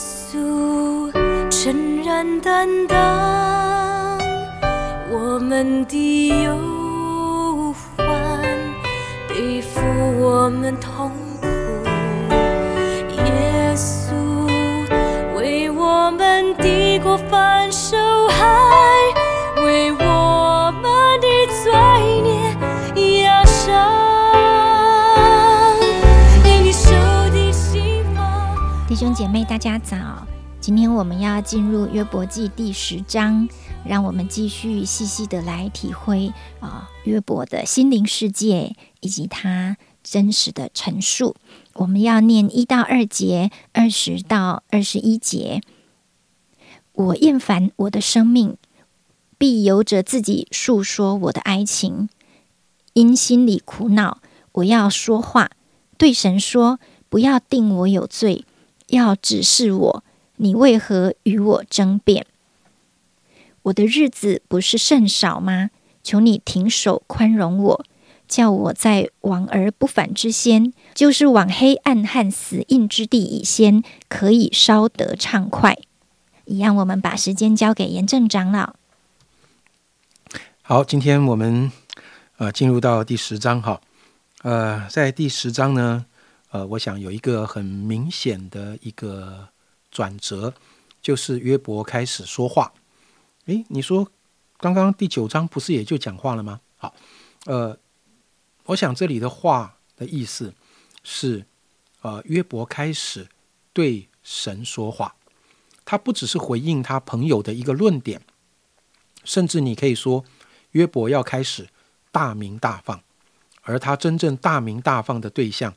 [0.00, 1.12] 素
[1.50, 4.18] 诚然担当
[5.10, 8.08] 我们的忧患，
[9.28, 9.78] 背负
[10.18, 11.12] 我们痛
[29.00, 30.26] 兄姐妹，大家早！
[30.60, 33.48] 今天我们要进入约伯记第十章，
[33.82, 41.34] 让我们继续细细的来体会啊、约伯的心灵世界以及他真实的陈述。
[41.76, 45.62] 我们要念一到二节，二十到二十一节。
[46.92, 48.58] 我厌烦我的生命，
[49.38, 52.10] 必由着自己述说我的哀情，
[52.92, 54.18] 因心里苦恼，
[54.52, 55.52] 我要说话，
[55.96, 56.78] 对神说：
[57.08, 58.44] 不要定我有罪，
[58.90, 60.04] 要指示我，
[60.36, 62.24] 你为何与我争辩？
[63.62, 65.70] 我的日子不是甚少吗？
[66.02, 67.84] 求你停手宽容我，
[68.26, 75.76] 叫我在往而不返之先，就是往黑暗和死印之地以先，可以稍得畅快。
[76.46, 78.74] 一样，我们把时间交给严正长老。
[80.62, 81.70] 好，今天我们
[82.38, 83.80] 呃进入到第十章哈，
[84.42, 86.06] 呃，在第十章呢，
[86.50, 89.48] 呃，我想有一个很明显的一个
[89.90, 90.52] 转折，
[91.00, 92.72] 就是约伯开始说话。
[93.46, 94.10] 诶，你说
[94.58, 96.60] 刚刚第九章不是也就讲话了吗？
[96.76, 96.94] 好，
[97.46, 97.78] 呃，
[98.66, 100.54] 我想这里的话的意思
[101.02, 101.44] 是，
[102.02, 103.28] 呃，约伯开始
[103.72, 105.16] 对神说话，
[105.84, 108.22] 他不只是回应他朋友的一个论点，
[109.24, 110.24] 甚至你可以说。
[110.72, 111.68] 约伯要开始
[112.12, 113.02] 大名大放，
[113.62, 115.74] 而他真正大名大放的对象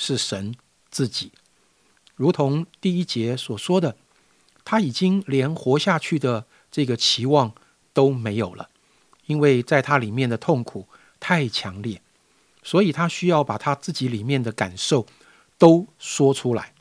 [0.00, 0.54] 是神
[0.90, 1.30] 自己。
[2.16, 3.94] 如同第一节所说的，
[4.64, 7.52] 他已经连活下去的这个期望
[7.92, 8.70] 都没有了，
[9.26, 10.88] 因为在他里面的痛苦
[11.20, 12.00] 太强烈，
[12.62, 15.06] 所以他需要把他自己里面的感受
[15.58, 16.72] 都说出来。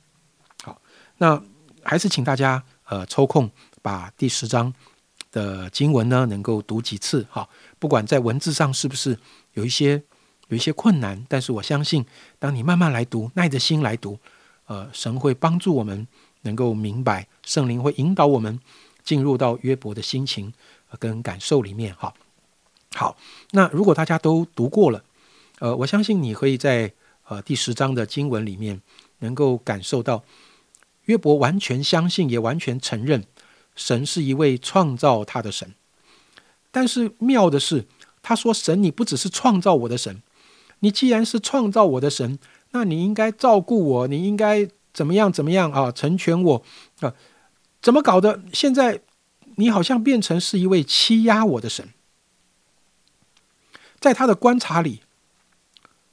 [0.64, 0.82] 好，
[1.18, 1.44] 那
[1.84, 3.52] 还是请大家呃抽空
[3.82, 4.74] 把第十章。
[5.32, 7.48] 的经文呢，能够读几次哈？
[7.78, 9.16] 不管在文字上是不是
[9.54, 10.04] 有一些
[10.50, 12.06] 有一些困难，但是我相信，
[12.38, 14.20] 当你慢慢来读，耐着心来读，
[14.66, 16.08] 呃，神会帮助我们
[16.42, 18.60] 能够明白，圣灵会引导我们
[19.04, 20.54] 进入到约伯的心情
[21.00, 22.14] 跟感受里面哈。
[22.94, 23.18] 好，
[23.52, 25.04] 那如果大家都读过了，
[25.60, 26.92] 呃，我相信你可以在
[27.28, 28.82] 呃第十章的经文里面
[29.20, 30.24] 能够感受到，
[31.06, 33.24] 约伯完全相信，也完全承认。
[33.76, 35.74] 神是一位创造他的神，
[36.70, 37.86] 但是妙的是，
[38.22, 40.22] 他说：“神，你不只是创造我的神，
[40.80, 42.38] 你既然是创造我的神，
[42.72, 45.92] 那你应该照顾我，你应该怎么样怎么样啊？
[45.92, 46.64] 成全我
[47.00, 47.14] 啊？
[47.82, 48.42] 怎么搞的？
[48.54, 49.02] 现在
[49.56, 51.90] 你好像变成是一位欺压我的神。
[54.00, 55.02] 在他的观察里，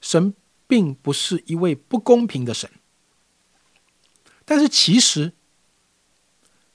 [0.01, 0.35] 神
[0.67, 2.71] 并不是一位不公平的神，
[4.45, 5.33] 但是其实。”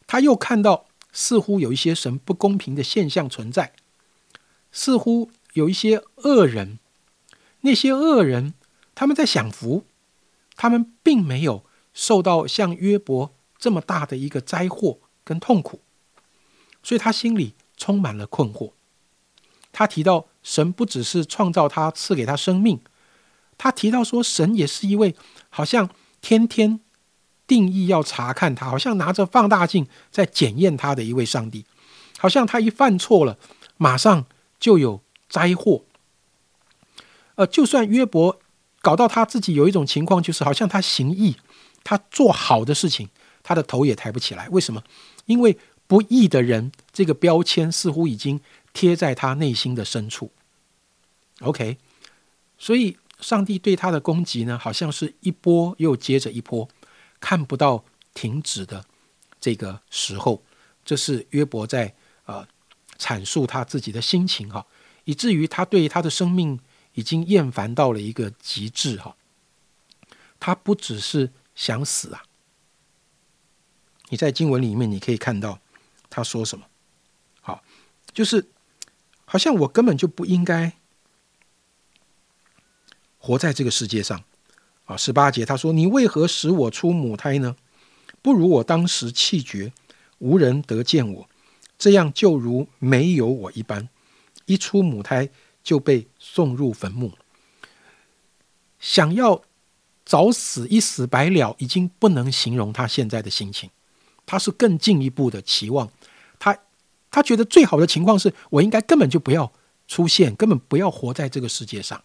[0.08, 3.72] 他又看到，似乎有一些神不公平的现象存在，
[4.70, 6.80] 似乎有一些恶人，
[7.62, 8.54] 那些恶人
[8.94, 9.86] 他们在享福，
[10.56, 11.64] 他们并没有
[11.94, 15.82] 受到像约伯这么大的一个灾祸跟痛苦，
[16.84, 18.72] 所以他心里充满了困惑。
[19.72, 22.82] 他提到，神不只是创造他，赐给他生命，
[23.58, 25.16] 他提到说，神也是一位
[25.50, 25.90] 好像
[26.22, 26.80] 天天。
[27.48, 31.66] 定义要查看他，好像拿着放大镜在检验他的一位上帝，
[32.18, 33.38] 好像他一犯错了，
[33.76, 34.26] 马上
[34.58, 35.84] 就有灾祸。
[37.36, 38.40] 呃，就算约伯
[38.82, 41.36] 搞到他自己有一种情况，就是好像他行义，
[41.84, 43.10] 他做好的事情，
[43.44, 44.50] 他的头也抬不起来。
[44.50, 44.84] 为什么？
[45.26, 48.40] 因为不义的人这个标签似乎已经
[48.74, 50.32] 贴在他内心的深处。
[51.42, 51.78] OK，
[52.58, 56.68] 所以上帝对他的攻击呢，好像是一波又接着一波。
[57.20, 57.86] 看不到
[58.16, 58.84] 停止的
[59.40, 60.44] 这个时候，
[60.84, 61.94] 这是约伯在
[62.26, 62.48] 呃
[62.98, 64.66] 阐述他自己的心情哈，
[65.04, 66.60] 以至于他对他的生命
[66.94, 69.16] 已经厌烦到了一个极致哈。
[70.40, 72.24] 他不只是想死啊，
[74.10, 75.60] 你在经文里面你可以看到
[76.10, 76.66] 他说什么，
[77.42, 77.64] 好，
[78.14, 78.48] 就是
[79.26, 80.74] 好像我根本就不应该
[83.20, 84.24] 活在这个世界上。
[84.86, 87.56] 啊，十八节他说：“你为何使我出母胎呢？
[88.22, 89.72] 不如我当时气绝，
[90.18, 91.30] 无人得见我，
[91.78, 93.88] 这样就如没有我一般。
[94.46, 95.30] 一出母胎
[95.64, 97.14] 就被送入坟墓，
[98.80, 99.44] 想要
[100.04, 103.70] 早死一死百了，已经不能形容他现在的心情。
[104.26, 105.92] 他是更进一步的期望，
[106.40, 106.58] 他
[107.10, 109.52] 他觉得最好的情况是我应该根本就不要
[109.88, 112.02] 出现，根本不要活在这个世界上。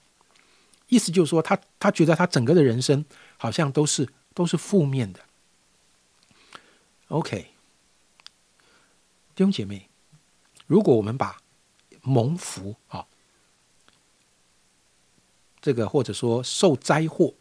[0.88, 3.04] 意思就是说，他他觉得他整个的人生
[3.36, 5.20] 好像都是都是负面的。
[7.08, 7.48] OK，
[9.34, 9.88] 弟兄姐妹，
[10.66, 11.38] 如果我们把
[12.02, 13.06] 蒙福啊，
[15.66, 17.34] 这个或者说受灾祸，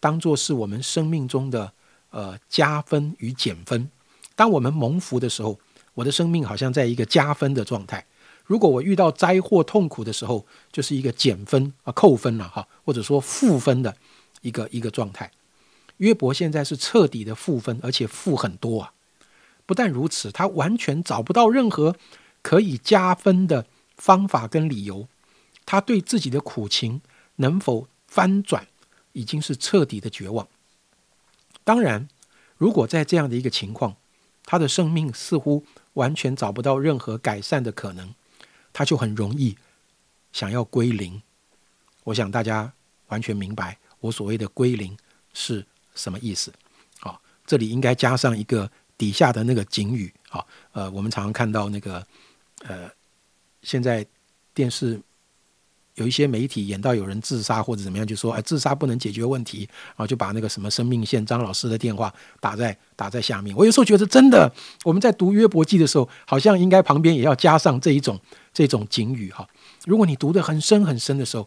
[0.00, 1.72] 当做是我们生命中的
[2.10, 3.88] 呃加分与减分。
[4.34, 5.60] 当我们蒙福的时候，
[5.94, 8.00] 我的生命好像在一个加分的状态；
[8.44, 13.94] 如果我遇到灾祸痛苦的时候，就是一个减分啊、扣分了哈，或者说负分的
[14.40, 15.30] 一个一个状态。
[15.98, 18.92] 约伯现在是彻底的负分，而且负很多啊！
[19.66, 21.94] 不但如此，他完全找不到任何
[22.42, 23.66] 可以加分的
[23.96, 25.06] 方法跟理由。
[25.64, 27.00] 他对自己的苦情
[27.36, 28.66] 能否翻转，
[29.12, 30.46] 已经是彻底的绝望。
[31.64, 32.08] 当然，
[32.56, 33.96] 如果在这样的一个情况，
[34.44, 35.64] 他的生命似乎
[35.94, 38.14] 完全找不到任何改善的可能，
[38.72, 39.56] 他就很容易
[40.32, 41.22] 想要归零。
[42.04, 42.72] 我想大家
[43.08, 44.96] 完全明白我所谓的归零
[45.32, 45.64] 是
[45.94, 46.52] 什么意思。
[46.98, 50.12] 好，这里应该加上一个底下的那个警语。
[50.28, 52.06] 好，呃，我们常常看到那个，
[52.64, 52.90] 呃，
[53.62, 54.04] 现在
[54.52, 55.00] 电视。
[55.96, 63.54] 有一些媒体演到有人自杀或者怎么样，就说哎，自杀不能解决问题，然后就把那个什么生命线张老师的电话打在打在下面。
[63.54, 64.50] 我有时候觉得真的，
[64.84, 68.18] 我们在读约伯记的时候，好像应该旁边也要加上这一种
[68.54, 69.46] 这种警语哈。
[69.84, 71.46] 如果你读得很深很深的时候，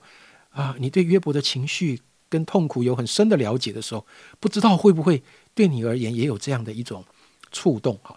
[0.51, 1.99] 啊，你对约伯的情绪
[2.29, 4.05] 跟痛苦有很深的了解的时候，
[4.39, 5.23] 不知道会不会
[5.55, 7.03] 对你而言也有这样的一种
[7.51, 8.15] 触动哈。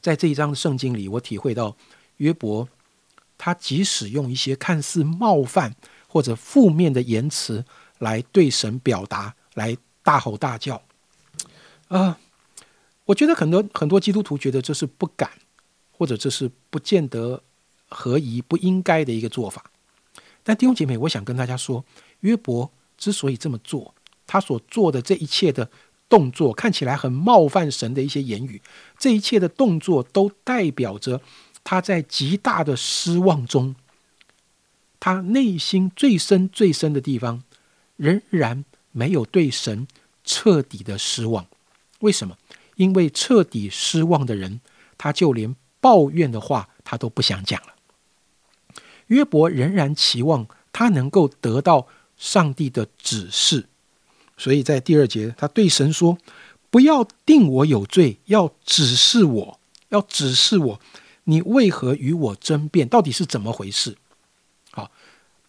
[0.00, 1.76] 在这一章圣经里，我体会到
[2.16, 2.68] 约伯。
[3.44, 5.74] 他即使用一些看似冒犯
[6.06, 7.64] 或者负面的言辞
[7.98, 10.80] 来对神表达，来大吼大叫，
[11.88, 12.20] 啊，
[13.06, 15.28] 我觉得很多很多基督徒觉得这是不敢，
[15.90, 17.42] 或者这是不见得
[17.88, 19.72] 合宜、不应该的一个做法。
[20.44, 21.84] 但弟兄姐妹，我想跟大家说，
[22.20, 23.92] 约伯之所以这么做，
[24.24, 25.68] 他所做的这一切的
[26.08, 28.62] 动作看起来很冒犯神的一些言语，
[28.96, 31.20] 这一切的动作都代表着。
[31.64, 33.74] 他在极大的失望中，
[35.00, 37.42] 他内心最深最深的地方，
[37.96, 39.86] 仍然没有对神
[40.24, 41.46] 彻底的失望。
[42.00, 42.36] 为什么？
[42.76, 44.60] 因为彻底失望的人，
[44.96, 47.74] 他就连抱怨的话他都不想讲了。
[49.08, 51.86] 约伯仍然期望他能够得到
[52.16, 53.66] 上帝的指示，
[54.36, 56.16] 所以在第二节，他对神说
[56.70, 59.60] ：“不要定我有罪，要指示我，
[59.90, 60.80] 要指示我。”
[61.24, 62.88] 你为何与我争辩？
[62.88, 63.96] 到底是怎么回事？
[64.70, 64.90] 好，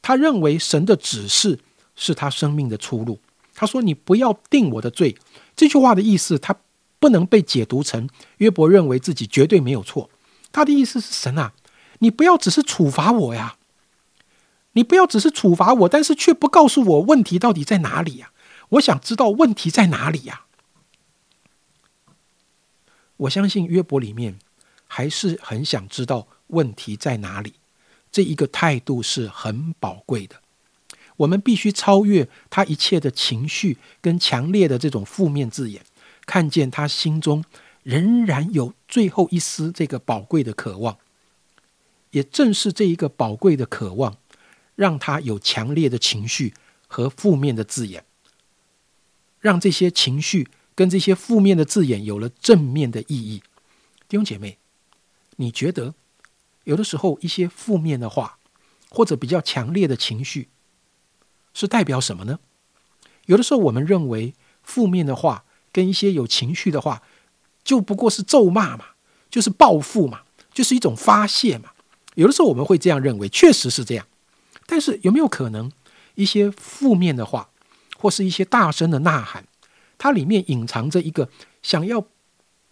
[0.01, 1.59] 他认为神的指示
[1.95, 3.19] 是他生命的出路。
[3.55, 5.15] 他说：“你不要定我的罪。”
[5.55, 6.55] 这句话的意思，他
[6.99, 10.09] 不能被解读成约伯认为自己绝对没有错。
[10.51, 11.53] 他的意思是：神啊，
[11.99, 13.57] 你不要只是处罚我呀！
[14.73, 18.31] 你不要只是处罚我，但是却不告诉我问题到底在哪里呀？
[18.69, 20.45] 我想知道问题在哪里呀！
[23.17, 24.39] 我相信约伯里面。
[24.95, 27.55] 还是很想知道问题在哪里，
[28.11, 30.35] 这一个态度是很宝贵的。
[31.17, 35.81] 我们必须超越他一切的情绪跟强烈的这种负面字眼，
[36.27, 37.43] 看见他心中
[37.81, 41.00] 仍然有最后一丝这个宝贵的渴望。
[42.12, 44.17] 也正是这一个宝贵的渴望，
[44.75, 46.53] 让他有强烈的情绪
[46.85, 48.05] 和负面的字眼，
[49.39, 53.41] 让这些情绪跟这些负面的字眼有了正面的意义。
[54.07, 54.59] 弟兄姐妹。
[55.43, 55.93] 你觉得
[56.63, 58.39] 有的时候一些负面的话，
[58.89, 60.47] 或者比较强烈的情绪，
[61.53, 62.39] 是代表什么呢？
[63.25, 67.03] 有的时候我们认为负面的话跟一些有情绪的话，
[67.65, 68.85] 就不过是咒骂嘛，
[69.29, 70.21] 就是报复嘛，
[70.53, 71.71] 就是一种发泄嘛。
[72.15, 74.07] 有的时候我们会这样认为，确实是这样。
[74.65, 75.69] 但是有没有可能
[76.15, 77.50] 一些负面的话，
[77.97, 79.45] 或是一些大声的呐喊，
[79.97, 81.29] 它里面隐藏着一个
[81.62, 82.05] 想要？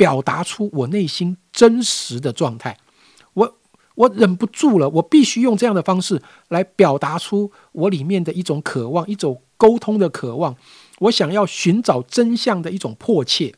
[0.02, 2.76] 表达出我内心真实的状态，
[3.34, 3.60] 我
[3.94, 10.58] 我忍不住了，我必须用这样的方式来表达出我里面的一种渴望，一种沟通的渴望，
[11.02, 13.50] 我想要寻找真相的一种迫切。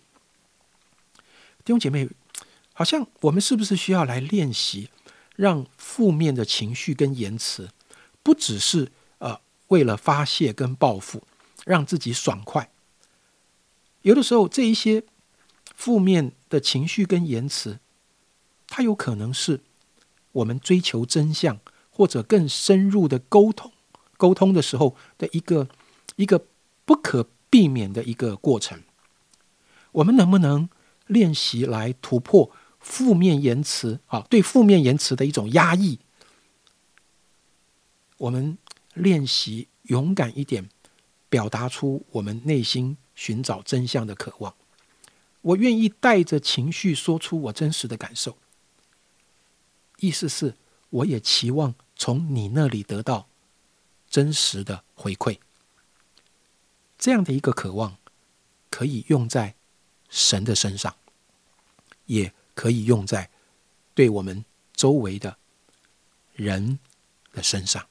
[1.63, 2.09] 弟兄姐妹，
[2.73, 4.89] 好像我们是不是需要来练习，
[5.37, 7.69] 让负面的情绪跟言辞，
[8.21, 11.23] 不只是呃为了发泄跟报复，
[11.63, 12.69] 让自己爽快，
[14.01, 15.05] 有的时候这一些。
[15.83, 17.79] 负面的情绪跟言辞，
[18.67, 19.59] 它有可能是
[20.31, 21.59] 我们追求真相
[21.89, 23.69] 或者更深入的沟通
[24.15, 25.67] 沟通的时候的一个
[26.15, 26.45] 一个
[26.85, 28.81] 不可避免的一个过程。
[29.91, 30.69] 我们能不能
[31.07, 32.49] 练习来突破
[32.79, 35.99] 负面言辞啊，对负面言辞的一种压抑。
[38.19, 38.57] 我们
[38.93, 40.69] 练习勇敢一点，
[41.27, 44.55] 表达出我们内心寻找真相的渴望。
[45.43, 48.37] 我愿意带着情绪说出我真实的感受。
[49.99, 50.55] 意思是，
[50.89, 53.27] 我也期望从你那里得到
[54.09, 55.37] 真实的回馈。
[56.97, 57.97] 这样的一个渴望，
[58.69, 59.55] 可以用在
[60.09, 60.95] 神的身上，
[62.05, 63.29] 也可以用在
[63.93, 65.37] 对我们周围的
[66.33, 66.79] 人
[67.33, 67.87] 的身上。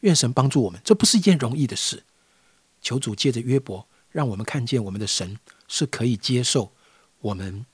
[0.00, 2.04] 愿神帮助我们，这不是一件容易的事。
[2.82, 6.73] 求主借着约伯，让我们看见我们的神是可以接受
[7.24, 7.64] 我们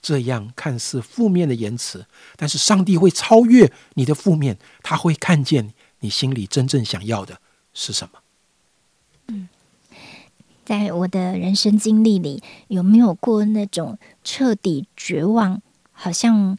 [0.00, 7.40] 这样看似负面的言辞，但是上帝会超越你的负面，他会看见你心里真正想要的
[7.74, 8.20] 是什么。
[9.28, 9.48] 嗯，
[10.64, 15.60] 在我的人生经历里，有没有过那种彻底绝望，
[15.92, 16.58] 好像？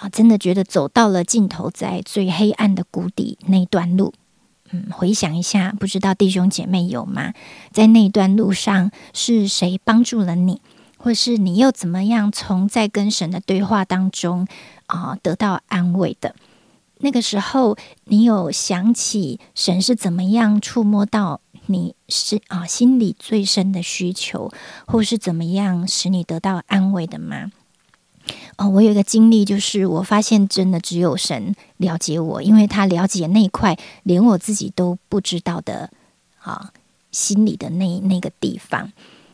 [0.00, 4.12] 啊，真的觉得走到了尽头，在最黑暗的谷底那段路，
[4.72, 7.32] 嗯，回想一下，不知道弟兄姐妹有吗？
[7.70, 10.60] 在那段路上，是谁帮助了你，
[11.04, 14.48] 或是你又怎么样从在跟神的对话当中
[14.86, 16.34] 啊得到安慰的？
[17.00, 24.50] 那个时候，你有想起神是怎么样触摸到你是啊心里最深的需求，
[24.86, 27.52] 或是怎么样使你得到安慰的吗？
[28.56, 35.90] 哦，我有一个经历，就是我发现真的只有神了解我，因为他了解那一块连我自己都不知道的
[36.40, 36.72] 啊，
[37.10, 38.90] 心里的那那个地方。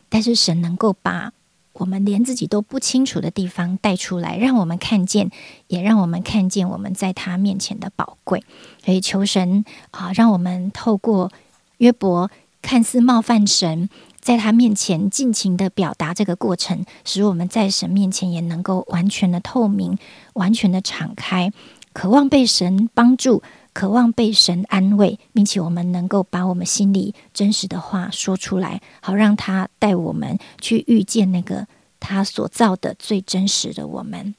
[0.09, 1.31] 但是神能够把
[1.81, 5.31] 我们连自己都不清楚的地方带出来，让我们看见，
[5.67, 8.43] 也让我们看见我们在他面前的宝贵。
[8.85, 11.31] 所以求神啊，让我们透过
[11.79, 12.29] 约伯
[12.61, 13.89] 看似冒犯神。
[14.19, 19.97] 在他面前尽情的表达这个过程，使我们在神面前也能够完全的透明、
[20.33, 21.51] 完全的敞开，
[21.91, 23.41] 渴望被神帮助，
[23.73, 31.67] 渴望被神安慰，并且我们能够把我们心里真实的话说出来，好让他带我们去遇见那个
[31.99, 34.35] 他所造的最真实的我们。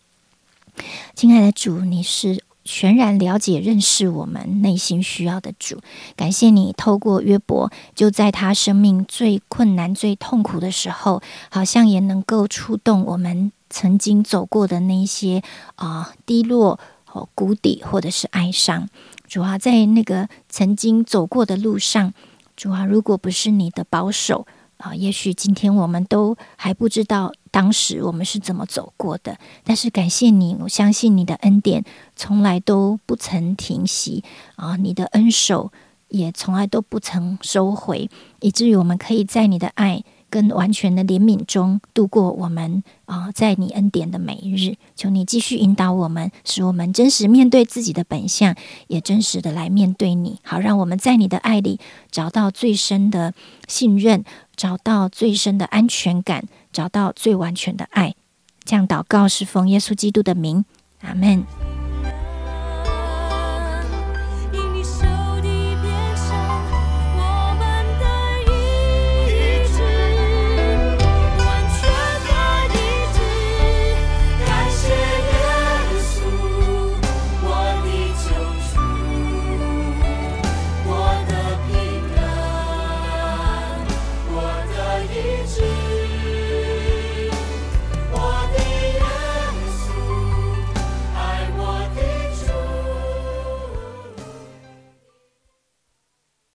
[1.15, 2.45] 亲爱的主，你是。
[2.65, 5.81] 全然了解、认识我们内心需要的主，
[6.15, 11.21] 感谢你透过约伯，就在他生命最困难、最痛苦的时候，
[11.51, 15.43] 好像也能够触动我们曾经走过的那些
[15.75, 16.79] 啊低落、
[17.11, 18.89] 哦谷底，或者是哀伤。
[19.33, 22.13] 主啊，在那个曾经走过的路上，
[22.55, 24.47] 主啊，如果不是你的保守。
[24.77, 31.83] 啊，也许今天我们都还不知道当时我们是怎么走过的，但是感谢你，我相信你的恩典
[32.15, 34.23] 从来都不曾停息
[34.57, 35.73] 啊，你的恩手
[36.09, 38.11] 也从来都不曾收回，
[38.41, 40.05] 以至于我们可以在你的爱。
[40.33, 51.79] 跟完全的怜悯中度过我们啊，在你恩典的每一日，求你继续引导我们，使我们真实面对自己的本相，也真实的来面对你，好让我们在你的爱里
[52.11, 53.35] 找到最深的
[53.69, 54.25] 信任，
[54.57, 58.15] 找到最深的安全感，找到最完全的爱。
[58.65, 60.65] 这样祷告是奉耶稣基督的名，
[61.03, 61.45] 阿门。